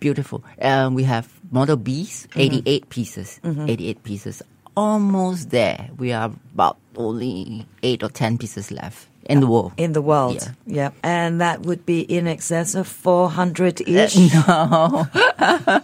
Beautiful. 0.00 0.42
Um, 0.60 0.94
we 0.94 1.04
have 1.04 1.28
Model 1.50 1.76
Bs, 1.76 2.26
Mm-hmm. 2.28 2.40
88 2.40 2.88
pieces. 2.88 3.40
88 3.44 4.02
pieces. 4.02 4.42
Almost 4.76 5.50
there. 5.50 5.90
We 5.98 6.12
are 6.12 6.32
about 6.54 6.78
only 6.96 7.66
8 7.82 8.02
or 8.02 8.08
10 8.08 8.38
pieces 8.38 8.70
left 8.70 9.08
in 9.28 9.40
the 9.40 9.46
world. 9.46 9.72
In 9.76 9.92
the 9.92 10.02
world. 10.02 10.36
Yeah. 10.66 10.74
Yep. 10.84 10.94
And 11.02 11.40
that 11.40 11.62
would 11.62 11.84
be 11.86 12.00
in 12.00 12.26
excess 12.26 12.74
of 12.74 12.86
400 12.88 13.82
ish. 13.86 14.16
No. 14.46 15.06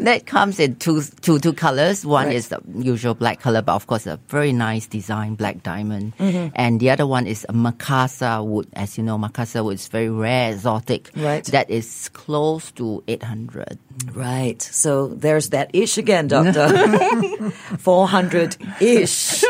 That 0.00 0.24
comes 0.26 0.58
in 0.58 0.76
two, 0.76 1.02
two, 1.20 1.38
two 1.38 1.52
colors. 1.52 2.06
One 2.06 2.26
Right. 2.28 2.36
is 2.36 2.48
the 2.48 2.60
usual 2.74 3.14
black 3.14 3.40
color, 3.40 3.60
but 3.60 3.74
of 3.74 3.86
course 3.86 4.06
a 4.06 4.18
very 4.28 4.50
nice 4.52 4.86
design, 4.86 5.34
black 5.34 5.62
diamond. 5.62 6.14
Mm-hmm. 6.18 6.48
And 6.56 6.80
the 6.80 6.88
other 6.90 7.06
one 7.06 7.26
is 7.26 7.44
a 7.48 7.52
Macassar 7.52 8.42
wood. 8.44 8.66
As 8.72 8.96
you 8.96 9.04
know, 9.04 9.18
Macassar 9.18 9.62
wood 9.62 9.74
is 9.74 9.88
very 9.88 10.08
rare, 10.08 10.52
exotic. 10.52 11.10
Right. 11.14 11.44
That 11.44 11.68
is 11.68 12.08
close 12.14 12.72
to 12.72 13.04
800. 13.06 13.78
Right. 14.14 14.60
So 14.62 15.08
there's 15.08 15.50
that 15.50 15.70
ish 15.74 15.98
again, 15.98 16.28
Doctor. 16.28 16.70
400 17.78 18.56
ish. 18.80 19.44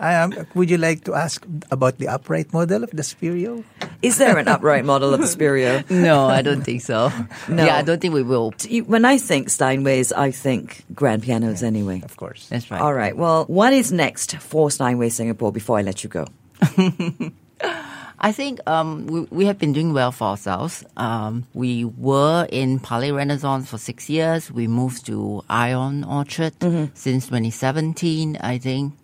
Um, 0.00 0.46
would 0.54 0.70
you 0.70 0.78
like 0.78 1.04
to 1.04 1.14
ask 1.14 1.44
about 1.70 1.98
the 1.98 2.06
upright 2.08 2.52
model 2.52 2.84
of 2.84 2.90
the 2.90 3.02
Spirio? 3.02 3.64
Is 4.00 4.18
there 4.18 4.38
an 4.38 4.46
upright 4.46 4.84
model 4.84 5.12
of 5.12 5.20
the 5.20 5.26
Spirio? 5.26 5.82
No, 5.90 6.26
I 6.28 6.42
don't 6.42 6.62
think 6.62 6.82
so. 6.82 7.10
No. 7.48 7.64
Yeah, 7.64 7.76
I 7.76 7.82
don't 7.82 8.00
think 8.00 8.14
we 8.14 8.22
will. 8.22 8.52
When 8.86 9.04
I 9.04 9.18
think 9.18 9.48
Steinways, 9.48 10.12
I 10.16 10.30
think 10.30 10.84
grand 10.94 11.24
pianos 11.24 11.62
anyway. 11.64 12.00
Of 12.04 12.16
course. 12.16 12.48
That's 12.48 12.70
right. 12.70 12.80
All 12.80 12.94
right. 12.94 13.16
Well, 13.16 13.44
what 13.46 13.72
is 13.72 13.90
next 13.90 14.36
for 14.36 14.70
Steinway 14.70 15.08
Singapore 15.08 15.50
before 15.50 15.78
I 15.78 15.82
let 15.82 16.04
you 16.04 16.10
go? 16.10 16.26
I 18.20 18.32
think 18.32 18.58
um, 18.68 19.06
we, 19.06 19.20
we 19.30 19.44
have 19.46 19.58
been 19.58 19.72
doing 19.72 19.92
well 19.92 20.10
for 20.12 20.24
ourselves. 20.28 20.84
Um, 20.96 21.46
we 21.54 21.84
were 21.84 22.46
in 22.50 22.80
Palais 22.80 23.12
Renaissance 23.12 23.68
for 23.70 23.78
six 23.78 24.08
years. 24.10 24.50
We 24.50 24.66
moved 24.66 25.06
to 25.06 25.44
Ion 25.48 26.02
Orchard 26.04 26.54
since 26.94 27.26
2017, 27.26 28.36
I 28.40 28.58
think. 28.58 28.94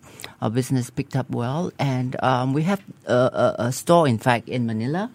Our 0.45 0.51
business 0.51 0.91
picked 0.91 1.15
up 1.15 1.27
well. 1.31 1.71
And 1.79 2.15
um, 2.21 2.53
we 2.53 2.61
have 2.69 2.79
a, 3.07 3.13
a, 3.13 3.55
a 3.57 3.71
store, 3.71 4.07
in 4.07 4.19
fact, 4.19 4.47
in 4.47 4.67
Manila. 4.67 5.09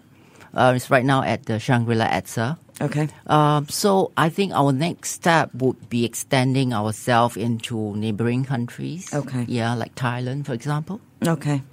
Uh, 0.53 0.73
it's 0.75 0.91
right 0.91 1.05
now 1.05 1.23
at 1.23 1.45
the 1.45 1.57
Shangri-La 1.57 2.05
EDSA. 2.09 2.57
Okay. 2.81 3.07
Um, 3.27 3.69
so 3.69 4.11
I 4.17 4.27
think 4.27 4.51
our 4.51 4.73
next 4.73 5.11
step 5.11 5.55
would 5.55 5.87
be 5.89 6.03
extending 6.03 6.73
ourselves 6.73 7.37
into 7.37 7.95
neighboring 7.95 8.43
countries. 8.43 9.13
Okay. 9.13 9.45
Yeah, 9.47 9.73
like 9.73 9.95
Thailand, 9.95 10.47
for 10.47 10.53
example. 10.53 10.99
Okay. 11.25 11.63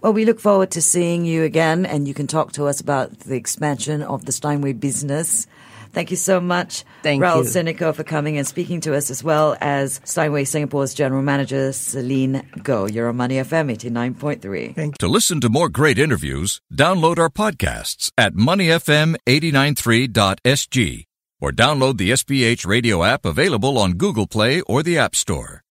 Well, 0.00 0.12
we 0.12 0.24
look 0.24 0.40
forward 0.40 0.72
to 0.72 0.82
seeing 0.82 1.24
you 1.24 1.44
again, 1.44 1.86
and 1.86 2.08
you 2.08 2.14
can 2.14 2.26
talk 2.26 2.50
to 2.52 2.66
us 2.66 2.80
about 2.80 3.20
the 3.20 3.36
expansion 3.36 4.02
of 4.02 4.24
the 4.24 4.32
Steinway 4.32 4.72
business. 4.72 5.46
Thank 5.96 6.10
you 6.10 6.18
so 6.18 6.42
much, 6.42 6.84
Thank 7.02 7.22
Raul 7.22 7.38
you. 7.38 7.44
Sunico, 7.48 7.94
for 7.94 8.04
coming 8.04 8.36
and 8.36 8.46
speaking 8.46 8.82
to 8.82 8.94
us, 8.94 9.10
as 9.10 9.24
well 9.24 9.56
as 9.62 9.98
Steinway 10.04 10.44
Singapore's 10.44 10.92
General 10.92 11.22
Manager, 11.22 11.72
Celine 11.72 12.46
Goh. 12.58 12.92
You're 12.92 13.08
on 13.08 13.16
Money 13.16 13.36
FM 13.36 13.74
89.3. 13.74 14.96
To 14.96 15.08
listen 15.08 15.40
to 15.40 15.48
more 15.48 15.70
great 15.70 15.98
interviews, 15.98 16.60
download 16.70 17.18
our 17.18 17.30
podcasts 17.30 18.10
at 18.18 18.34
moneyfm893.sg 18.34 21.04
or 21.40 21.50
download 21.50 21.96
the 21.96 22.10
SPH 22.10 22.66
radio 22.66 23.02
app 23.02 23.24
available 23.24 23.78
on 23.78 23.92
Google 23.92 24.26
Play 24.26 24.60
or 24.60 24.82
the 24.82 24.98
App 24.98 25.16
Store. 25.16 25.62